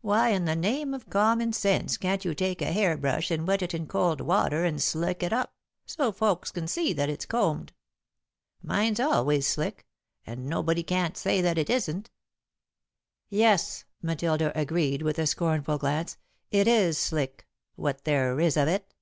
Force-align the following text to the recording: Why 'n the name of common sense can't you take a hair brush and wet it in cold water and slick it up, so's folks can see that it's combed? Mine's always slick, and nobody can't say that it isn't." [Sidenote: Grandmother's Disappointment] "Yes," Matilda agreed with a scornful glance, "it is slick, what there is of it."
Why 0.00 0.32
'n 0.32 0.46
the 0.46 0.56
name 0.56 0.92
of 0.94 1.08
common 1.08 1.52
sense 1.52 1.96
can't 1.96 2.24
you 2.24 2.34
take 2.34 2.60
a 2.60 2.72
hair 2.72 2.96
brush 2.96 3.30
and 3.30 3.46
wet 3.46 3.62
it 3.62 3.72
in 3.72 3.86
cold 3.86 4.20
water 4.20 4.64
and 4.64 4.82
slick 4.82 5.22
it 5.22 5.32
up, 5.32 5.54
so's 5.86 6.16
folks 6.16 6.50
can 6.50 6.66
see 6.66 6.92
that 6.92 7.08
it's 7.08 7.24
combed? 7.24 7.72
Mine's 8.64 8.98
always 8.98 9.46
slick, 9.46 9.86
and 10.26 10.46
nobody 10.48 10.82
can't 10.82 11.16
say 11.16 11.40
that 11.42 11.56
it 11.56 11.70
isn't." 11.70 12.10
[Sidenote: 13.30 13.30
Grandmother's 13.30 13.60
Disappointment] 13.60 13.68
"Yes," 13.68 13.84
Matilda 14.02 14.60
agreed 14.60 15.02
with 15.02 15.18
a 15.20 15.26
scornful 15.28 15.78
glance, 15.78 16.16
"it 16.50 16.66
is 16.66 16.98
slick, 16.98 17.46
what 17.76 18.02
there 18.04 18.40
is 18.40 18.56
of 18.56 18.66
it." 18.66 18.92